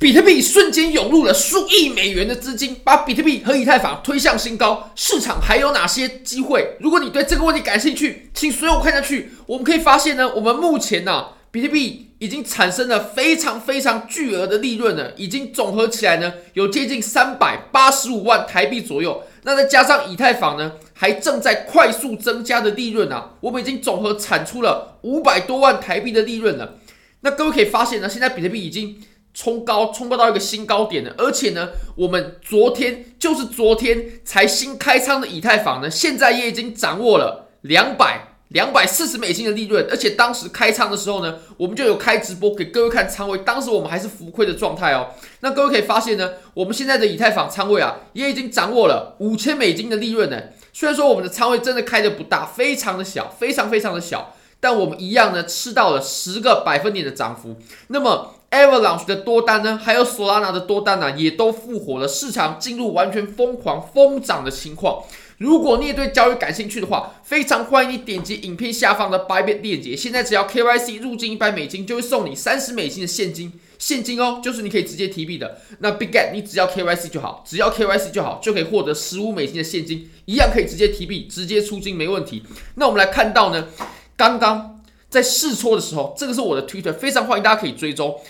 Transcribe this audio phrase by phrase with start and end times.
[0.00, 4.90] 比特币瞬间涌入了数亿美元的资金，把比特币和以太坊推向新高。
[4.96, 6.74] 市场还有哪些机会？
[6.80, 9.32] 如果你对这个问题感兴趣，请随我看下去。
[9.44, 19.22] 我们可以发现呢，我们目前呢、比特币已经产生了非常非常巨额的利润了，已经总合起来呢，有接近三百八十五万台币左右。
[19.42, 26.78] 那再加上以太坊呢，还正在快速增加的利润啊，我们已经总和产出了五百多万台币的利润了。
[27.20, 28.98] 那各位可以发现呢，现在比特币已经。
[29.32, 45.10] 冲高，冲高到一个新高点了，而且呢，我们昨天就是昨天才新开仓的以太坊呢，现在也已经掌握了两百两百四十美金的利润，而且当时开仓的时候呢，我们就有开直播给各位看仓位，当时我们还是浮亏的状态哦。
[45.38, 50.42] 那各位可以发现呢，我们现在的以太坊仓位啊，也已经掌握了五千美金的利润呢。
[50.72, 57.56] 虽然说我们的仓位真的开得不大，非常的小，非常非常的小，但我们一样呢吃到了十个百分点的涨幅。
[57.86, 58.34] 那么。
[58.50, 65.04] Avalanche 的多单呢，还有 Solana 的多单呢、也都复活了，市场进入完全疯狂疯涨的情况。
[65.38, 69.96] 如果你也对交易感兴趣的话，非常欢迎你点击影片下方的 Bybit 链接。
[69.96, 75.58] 现在只要 KYC 入金一百美金，就会送你三十美金的现金，现金哦，就是你可以直接提币的。
[75.78, 82.42] 那 Bigget 你只要 KYC 就好，只要 KYC 就好，就可以获得十五美金的现金，一样可以直接提币，直接出金没问题。
[82.74, 83.68] 那我们来看到呢，
[84.16, 88.20] 刚刚在试错的时候，这个是我的 Twitter，非常欢迎大家可以追踪。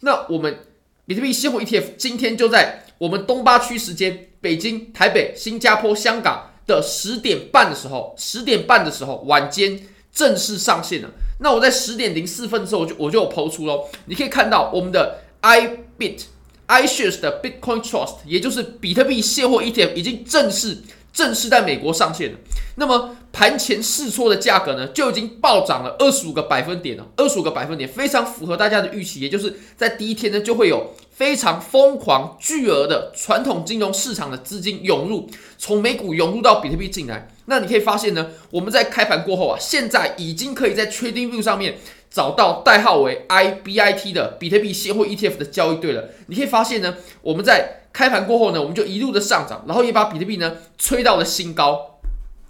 [0.00, 0.58] 那我们
[1.06, 9.80] 比特币现货 ETF 今天就在我们东八区时间，北京、台北、新加坡、香港的十点半的时候，十点半的时候晚间
[10.12, 11.10] 正式上线了。
[11.40, 13.88] 那我在十点零四分的时候，我就我就有抛出喽。
[14.06, 16.22] 你可以看到我们的 iBit
[16.66, 20.78] iShares 的 Bitcoin Trust，也就是比特币现货 ETF 已经正式
[21.12, 22.38] 正式在美国上线了。
[22.76, 37.28] 那么盘前试错的价格呢，就已经暴涨了二十五个百分点了，二十五个百分点非常符合大家的预期，也就是在第一天呢，就会有非常疯狂巨额的传统金融市场的资金涌入，从美股涌入到比特币进来。
[37.46, 46.10] 那你可以发现呢，我们在开盘过后啊，现在已经可以在 TradingView 上面找到代号为 IBIT 的比特币现货 ETF 的交易对了。
[46.28, 51.98] 你可以发现呢，我们在开盘过后呢，我们就一路的上涨，然后也把比特币呢吹到了新高。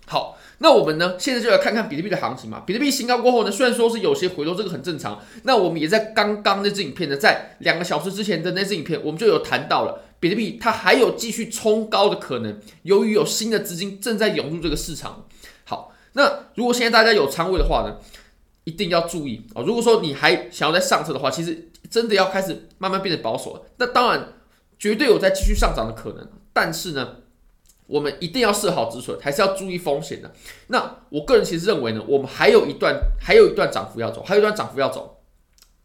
[0.06, 2.62] 好，那我们呢，现在就来看看比特币的行情嘛。
[2.66, 5.18] 比特币新高过后呢，虽然说是有些回落，这个很正常。
[5.44, 15.24] 那我们也在刚刚那支影片呢，在两个小时之前的那支影片，我们就有谈到了比特币它还有继续冲高的可能，由于有新的资金正在涌入这个市场。
[15.64, 17.96] 好，那如果现在大家有仓位的话呢，
[18.64, 19.64] 一定要注意哦。
[19.66, 23.62] 如果说你还想要再上车的话，其实真的要开始慢慢变得保守了。
[23.78, 24.28] 那当然，
[24.78, 27.16] 绝对有在继续上涨的可能，但是呢，
[27.86, 30.32] 我们一定要设好止损，还是要注意风险的。
[30.68, 35.22] 那我个人其实认为呢，我们还有一段还有一段涨幅要走，还有一段涨幅要走。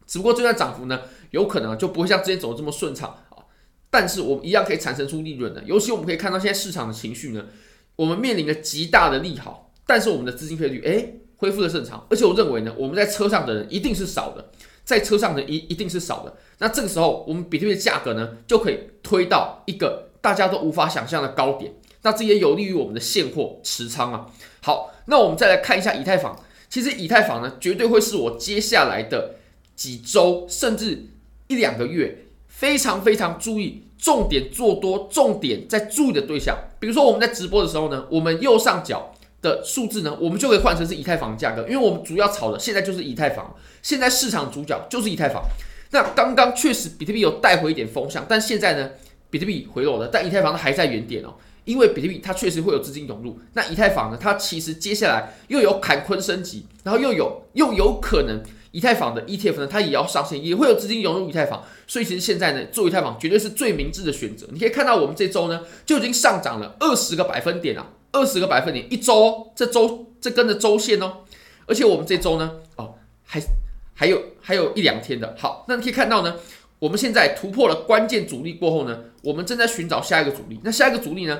[0.06, 3.42] 只不过这段涨幅呢，有可能就不会像之前走的这么顺畅啊。
[3.90, 5.64] 但是我们一样可以产生出利润的。
[5.64, 7.46] 尤其我们可以看到现在市场的情绪呢，
[7.96, 12.06] 我们面临着极大的利好，但是我们的资金费率诶恢复的正常。
[12.10, 14.52] 而且我认为呢，我们在车上的人一定是少的，
[14.84, 16.36] 在车上的一一定是少的。
[16.60, 21.74] 那这个时候，我们比特币的价格呢，就可以推到一个大家都无法想象的高点。
[22.02, 24.26] 那这也有利于我们的现货持仓啊。
[24.62, 26.38] 好，那我们再来看一下以太坊。
[26.70, 29.36] 其实以太坊呢，绝对会是我接下来的
[29.76, 31.06] 几周甚至
[31.48, 36.58] 一两个月非常非常注意、重点做多、重点在注意的对象。
[36.80, 45.44] 比如说我们在直播的时候呢，我们右上角的数字呢，我们就可以换成是以太坊的价格，因为我们主要炒的现在就是以太坊，现在市场主角就是以太坊。
[45.92, 48.90] 那刚刚确实比特币有带回一点风向，但现在呢，
[49.30, 51.36] 比特币回落了，但以太坊还在原点哦。
[51.66, 54.18] 因为比特币它确实会有资金涌入，那以太坊呢？
[54.20, 64.46] 它其实接下来又有坎昆升级，然后又有又有可能以太坊的 ETF 呢，它也要上线，也会有资金涌入以太坊，所以其实现在呢，做以太坊绝对是最明智的选择。
[64.52, 71.26] 你可以看到我们这周呢就已经上涨了二十个百分点啊，二十个百分点一周，这周这跟着周线哦，
[71.66, 73.44] 而且我们这周呢哦还
[73.94, 76.36] 还有还有一两天的，好，那你可以看到呢。
[76.80, 80.60] 我们现在突破了关键阻力过后呢，我们正在寻找下一个阻力。
[80.66, 81.40] 那下一个阻力呢，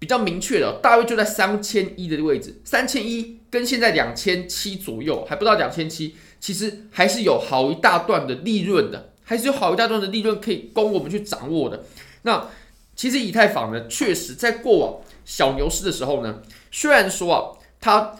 [0.00, 2.60] 比较明确的，大约就在三千一的位置。
[2.64, 11.84] 三千一跟现在两千七左右，还不到两千七，其实还是有好一大段的利润的，还是有好一大段的利润可以供我们去掌握的。
[12.22, 12.48] 那
[12.96, 15.00] 其实以太坊呢，确实在过往
[15.30, 16.42] 小牛市的时候呢，
[16.72, 17.38] 虽然说啊，
[17.80, 18.16] 它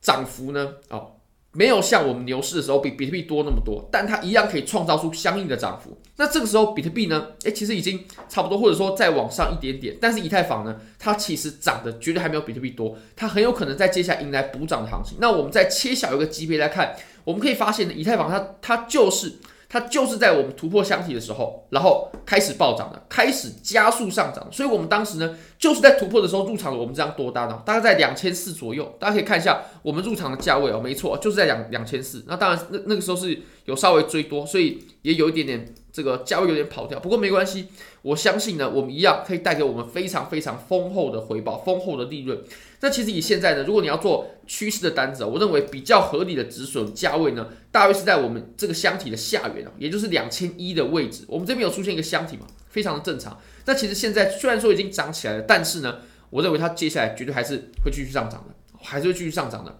[0.00, 1.12] 涨幅呢，哦。
[1.56, 5.96] 没有像我们牛市的时候比比特币多那么多，但它一样可以创造出相应的涨幅。
[6.16, 7.28] 那这个时候比特币呢？
[7.44, 9.96] 诶，其实已经差不多，或者说再往上一点点。
[10.00, 15.18] 但是以太坊呢，它其实涨的绝对还没有比特币多，它很有可能在接下来迎来补涨的行情。
[15.20, 19.34] 那我们再切小一个级别来看，我们可以发现呢，以太坊它它就是。
[19.66, 24.46] 它就是在我们突破箱体的时候，然后开始暴涨的，开始加速上涨。
[24.52, 26.78] 所以我们当时呢，就是在突破的时候入场的。
[26.78, 28.94] 我们这样多单哦，大概在两千四左右。
[29.00, 32.22] 大家可以看一下我们入场的价位哦，没错，就是在两两千四。
[32.26, 37.00] 那当然，那那个时候是有稍微追多，所以也有一点点这个价位有点跑掉。
[37.00, 37.68] 不过没关系，
[38.02, 42.38] 我相信呢，我们一样可以带给我们非常非常丰厚的回报，丰厚的利润。
[42.80, 51.24] 那其实以现在呢，如果你要做趋势的单子，我认为比较合理的止损价位呢，大约是在我们这个箱体的下缘啊，也就是两千一的位置。
[51.26, 53.38] 我们这边有出现一个箱体嘛，非常的正常。
[53.66, 55.98] 那其实现在虽然说已经涨起来了，但是呢，
[56.30, 59.78] 我认为它接下来绝对还是会继续上涨的，还是会继续上涨的。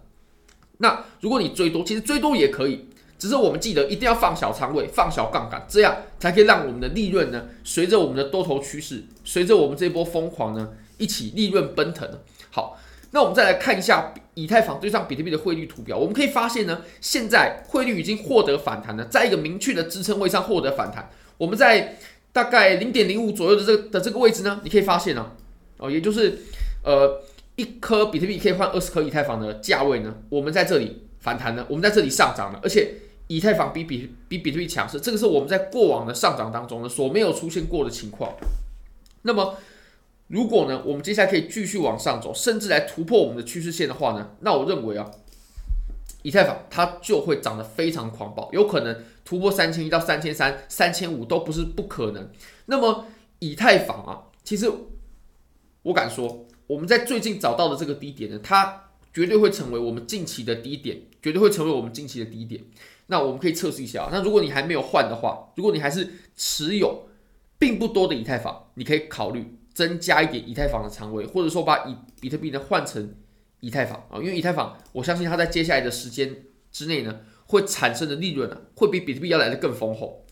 [0.77, 2.87] 那如果你追多，其实追多也可以，
[3.19, 12.09] 只是我们记得一定要放小仓位，放小杠杆，这样才可以让我们的利润呢，随着我们的多头趋势，随着我们这波疯狂呢，一起利润奔腾。
[12.49, 12.79] 好。
[13.11, 21.09] 那我们再来看一下以太坊对上比特币的汇率图表，我们可以发现呢，现在汇率已经获得反弹了，在一个明确的支撑位上获得反弹。
[21.37, 21.97] 我们在
[22.35, 25.31] 大概零点零五左右的这个的这个位置呢，你可以发现呢，
[25.77, 26.37] 哦，也就是
[26.83, 27.21] 呃
[27.55, 32.95] 一颗比特币可以换二十颗以太坊的价位呢，我们在这里反弹了，我们在这里上涨了，而且
[33.27, 38.33] 以太坊比比比比特币强势，这个是我们在过往的上涨当中呢所没有出现过的情况。
[39.21, 39.55] 那么。
[40.27, 45.11] 如果呢，我们接下来可以继续往上走，甚至来突破我们的趋势线的话呢，那我认为啊，
[46.25, 52.31] 以太坊它就会涨得非常狂暴，有可能突破三千一到三千三、三千五都不是不可能。
[52.65, 53.05] 那么
[53.37, 54.71] 以太坊啊，其实
[55.83, 62.63] 我敢说，我们在最近找到的这个低点呢，它绝对会成为我们近期的低点，绝对会成为我们近期的低点。
[63.05, 67.07] 那我们可以测试一下啊，那如果你还没有换的话，如果你还是持有
[67.59, 69.59] 并不多的以太坊，你可以考虑。
[69.75, 73.13] 增加一点以太坊的仓位，或者说把以比特币呢换成
[73.65, 80.23] 以太坊啊，因为以太坊，我相信它在接下来的时间之内呢，会产生的利润呢，会比比特币要来得更丰厚。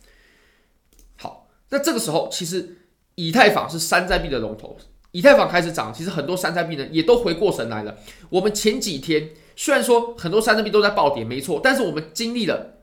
[1.16, 2.78] 好，那这个时候其实
[3.16, 4.78] 以太坊是山寨币的龙头，
[5.14, 7.98] 以太坊开始涨，其实很多山寨币呢也都回过神来了。
[8.30, 12.78] 我们前几天虽然说很多山寨币都在暴跌，没错，但是我们经历了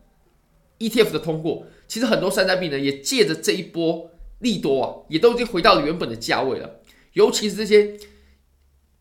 [0.81, 4.11] ETF 的通过，其实很多山寨币呢也借着这一波。
[4.41, 6.81] 利多啊，也都已经回到了原本的价位了。
[7.13, 7.99] 尤其是这些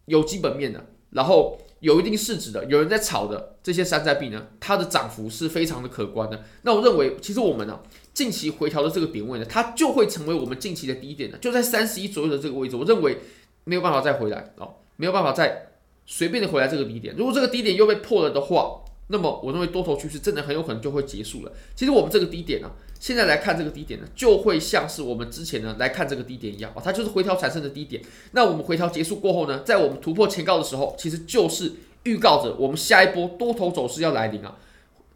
[0.04, 6.44] 有基本面的，然后有一定市值的，有人在炒的这些山寨币呢，它的涨幅是非常的可观的。
[6.64, 7.80] 那我认为，其实我们呢、
[8.14, 12.76] 近期回调的这个点位呢，它就会成为我们近期的低点的，就在三十一左右的这个位置。
[12.76, 13.20] 我认为
[13.64, 15.70] 没有办法再回来哦，没有办法再
[16.06, 17.16] 随便的回来这个低点。
[17.16, 21.52] 如果这个低点又被破了的话，那么我认为多头趋势真的很有可能就会结束了。
[21.76, 22.70] 其实我们这个低点呢、
[23.00, 28.04] 现在来看这个低点呢，就会像是我们之前呢来看这个低点一样啊，它就是回调产生的低点。
[28.34, 31.72] 那我们回调结束过后呢，在我们突破前高的时候，其实就是
[32.04, 34.58] 预告着我们下一波多头走势要来临啊，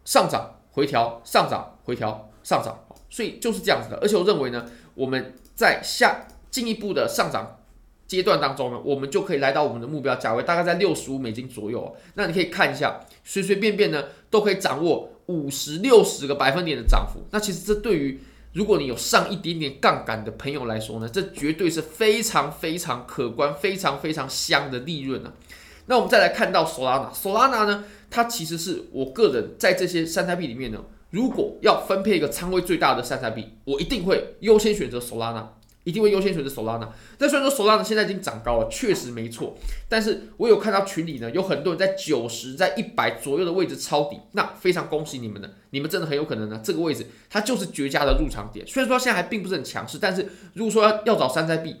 [0.06, 3.98] 上涨回调，上涨回调，上涨，所以就是这样子的。
[3.98, 4.64] 而且我认为呢，
[4.94, 7.60] 我们在下进一步的上涨
[8.06, 11.94] 阶段当中呢，我们就可以来到我们的目标价位，大概在六十五美金左右。
[12.14, 15.10] 那你可以看一下，随随便便呢都可以掌握。
[15.26, 18.20] 五十六十个百分点的涨幅，那其实这对于
[18.52, 25.32] 如果你有上一点点杠杆的朋友来说呢，这绝对是非常非常可观、非常非常香的利润啊。
[25.86, 35.46] 那我们再来看到 Solana，Solana 呢，它其实是我个人在这些山寨币里面呢，如果要分配一个仓位最大的山寨币，我一定会优先选择 Solana。
[35.84, 36.88] 一定会优先选择 Solana。
[37.18, 39.54] 那虽然说 Solana 现在已经涨高了，确实没错。
[39.88, 48.66] 但是我有看到群里呢，有很多人在九十、在一百左右的位置抄底，那非常恭喜你们呢，你们真的很有可能呢，这个位置它就是绝佳的入场点。
[48.66, 51.76] 虽然说现在还并不是很强势，但是如果说要找山寨币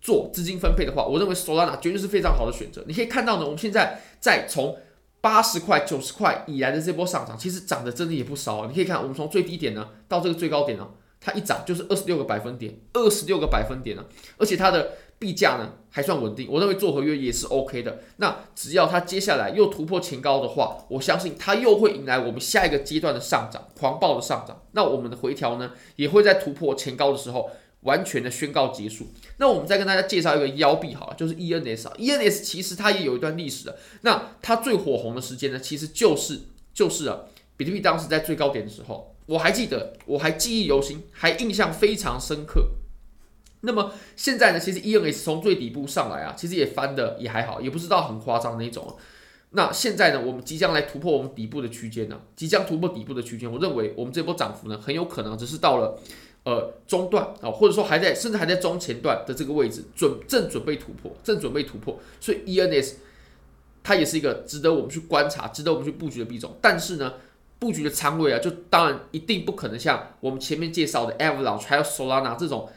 [0.00, 2.84] 做资金分配的话，我认为 Solana 绝对是非常好的选择。
[2.86, 4.76] 你可以看到呢，我们现在在从
[5.20, 8.66] 八十块、九十块以来的这波上涨，其实涨的真的也不少。
[8.66, 10.86] 你可以看，我们从最低点呢到这个最高点呢。
[11.20, 14.04] 它一涨就是二十六个百分点，二十六个百分点呢，
[14.36, 17.98] 而且它的币价呢还算稳定，我认为做合约也是 OK 的。
[18.18, 24.62] 那只要它接下来又突破前高的话，我相信它又会迎来我们下一个阶段的上涨，狂暴的上涨。
[24.72, 29.08] 那我们的回调呢，也会在突破前高的时候完全的宣告结束。
[29.38, 33.76] 那我们再跟大家介绍一个妖币好了，就是 ENS 啊，ENS 其实它也有一段历史的。
[34.02, 37.22] 那它最火红的时间呢，其实就是就是啊，
[37.56, 39.16] 比特币当时在最高点的时候。
[39.28, 42.70] 我还记得，我还记忆犹新，还印象非常深刻。
[43.60, 48.96] 那么现在呢，其实 ENS 从最底部上来啊，其实也翻的也还好，也不知道很夸张那种。
[49.50, 53.52] 那现在呢，我们即将来突破我们底部的区间呢，即将突破底部的区间。
[53.52, 55.98] 我认为我们这波涨幅呢，很有可能只是到了
[56.44, 62.00] 呃中段啊，或者说还在甚至还在中前段的这个位置，准正准备突破，正准备突破。
[62.18, 62.94] 所以 ENS
[63.82, 66.56] 它也是一个值得我们去观察、值得我们去布局的币种。
[66.62, 67.12] 但是呢。
[67.58, 72.68] 布局的仓位啊，就当然一定不可能像我们前面介绍的 Avalanche 还有 Solana 这种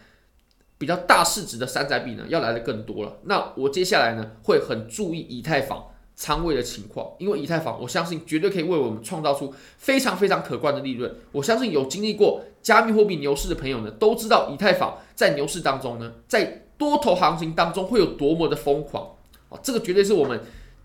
[0.77, 3.17] 比较大市值的山寨币呢，要来的更多了。
[3.25, 5.85] 那我接下来呢，会很注意以太坊
[6.15, 11.13] 仓位的情况，因为以太坊我相信绝对可以为我们创造出非常非常可观的利润。
[11.31, 19.15] 我相信有经历过加密货币牛市的朋友呢，都知道以太坊在牛市当中呢，在多头行情当中会有多么的疯狂
[19.49, 19.59] 啊！
[19.61, 20.41] 这个绝对是我们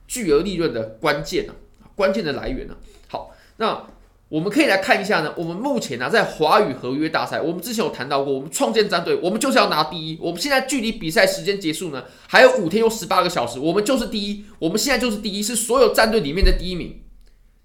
[0.07, 1.57] 巨额利润的关键啊，
[1.95, 2.77] 关键的来源啊。
[3.59, 3.87] 那
[4.29, 10.19] 我们可以来看一下呢，我们目前呢、在华语合约大赛，我们之前有谈到过，我们创建战队，我们就是要拿第一。
[10.21, 17.03] 我们现在距离比赛时间结束呢，还有五天又十八个小时，我们就是第一，我们现在就是第一，是所有战队里面的第一名。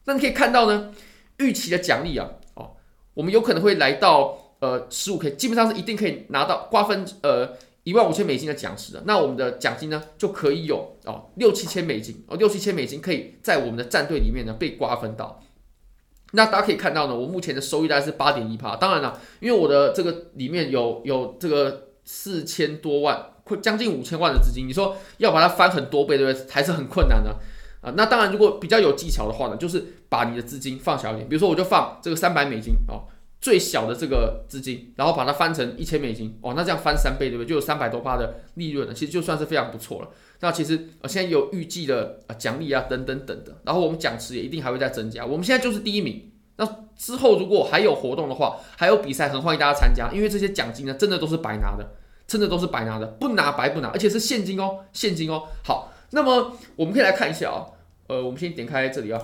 [0.05, 0.91] 那你可以看到呢，
[1.39, 2.71] 预期的奖励啊，哦，
[3.15, 7.53] 我们有可能会来到呃十五 K，基本上是一定可以拿到瓜分呃。
[7.83, 15.41] 一万五千美金的奖池的，那我们的奖金呢就可以有哦六七千美金哦六七千美金可以在我们的战队里面呢被瓜分到。
[16.32, 18.76] 那大家可以看到呢，我目前的收益大概是八点一趴。
[18.76, 26.48] 当然了，因为我的这个里面有有这个四千多万，快将近五千万的资金，你说要把它翻很多倍，对不对？
[26.50, 27.36] 还是很困难的
[27.82, 27.94] 啊。
[27.96, 33.04] 那当然，如果比较有技巧的话呢，就是把你的资金放小一点，比如说我就放这个三百美金哦。
[33.41, 37.50] 最小的这个资金，然后把它翻成一千美金，哦，那这样翻三倍，对不对？
[37.50, 40.10] 就有三百多趴的利润了，其实就算是非常不错了。
[40.41, 45.25] 那其实呃，现在有预计的啊奖励啊等等等的，然后我们奖池也一定还会再增加。
[45.25, 51.95] 我们现在就是第一名，那之后如果还有活动的话，还有比赛，很欢迎大家参加，因为这些奖金呢，真的都是白拿的，
[52.27, 55.43] 真的都是白拿的，不拿白不拿，而且是现金哦，现金哦。
[55.63, 57.65] 好，那么我们可以来看一下啊，
[58.07, 59.19] 呃，我们先点开这里啊。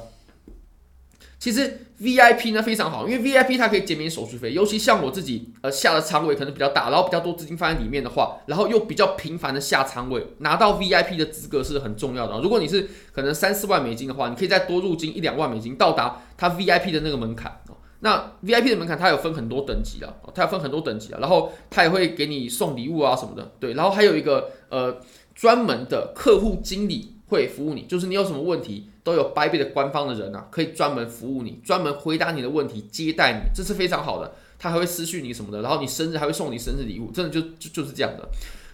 [1.40, 12.40] 其实 VIP 呢非常好，因为 VIP 它可以减免手续费，尤其像我自己呃下的仓位可能比较大，然后比较多资金放在里面的话，然后又比较频繁的下仓位，拿到 VIP 的资格是很重要的。
[12.42, 17.62] 如果你是可能三四万美金的话，你可以再多入金一两万美金，到达它 VIP 的那个门槛。
[18.00, 24.98] 那 VIP 的门槛它有分很多等级的，它有分很多等级的，然后它也会给你送礼物啊什么的，对，然后还有一个呃
[25.36, 27.17] 专门的客户经理。
[27.30, 34.34] 会服务你，就是你有什么问题，都有 Bybit 的官方的人啊，可以专门服务你，专门回答你的问题，接待你，这是非常好的。
[34.60, 38.28] 他还会私讯你什么的，然后你生日还会送你生日礼物，真的就就就是这样的。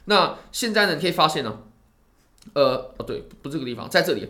[0.06, 1.60] 那现在呢，你可以发现呢，
[2.54, 4.30] 呃，哦对，不是这个地方，在这里，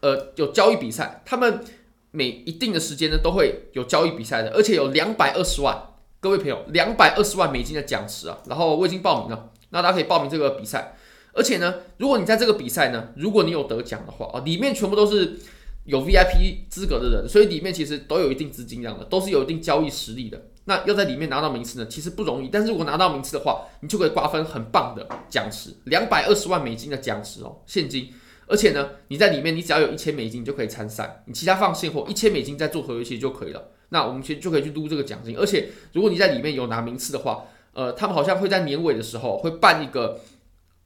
[0.00, 1.64] 呃，有交易比赛，他们
[2.10, 10.96] 每一定的时间呢都会有交易比赛的，而且有两百二十万，各位朋友，两百二十万美金的奖池啊，然后我已经报名了，那大家可以报名这个比赛。
[11.34, 15.36] 而且呢，如果你在这个比赛呢，如果你有得奖的话啊，里面全部都是
[15.84, 20.40] 有 VIP 资格的人，所以里面其实都有一定资金量的，都是有一定交易实力的。
[20.66, 22.48] 那要在里面拿到名次呢，其实不容易。
[22.48, 28.08] 但是如果拿到名次的话，你就可以瓜分很棒的奖池，两百二十万美金的奖池哦，现金。
[28.46, 33.70] 而且呢，你在里面，你只要有一千美金你就可以参赛，你其他放现货一千美金再做合约期就可以了。
[33.88, 35.36] 那我们其实就可以去撸这个奖金。
[35.36, 40.20] 而且如果你在里面有拿名次的话，呃，他们好像会在年尾的时候会办一个。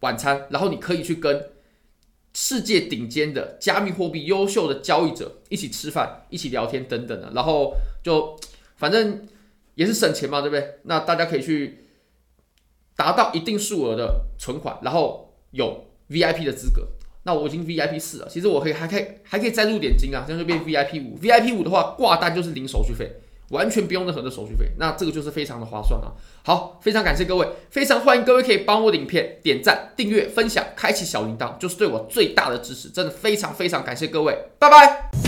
[0.01, 1.51] 晚餐，然后你可以去跟
[2.35, 8.39] 世界顶尖的加密货币优秀的交易者一起吃饭、一起聊天等等的，然后就
[8.77, 9.27] 反正
[9.75, 10.79] 也是省钱嘛，对不对？
[10.85, 11.85] 那大家可以去
[12.95, 16.87] 达到一定数额的存款，然后有 VIP 的资格。
[17.25, 21.19] 那我已经 VIP 四了，其实我可以还可以还可以再入点金啊，这样就变 VIP 五。
[21.19, 23.11] VIP 五的话挂单就是零手续费。
[23.51, 26.13] 完全不用任何的手续费，那这个就是非常的划算啊！
[26.43, 35.28] 好，非常感谢各位，非常欢迎各位可以帮我的影片点赞、订阅、分享、开启小铃铛，就是对我最大的支持，真的非常非常感谢各位，拜拜。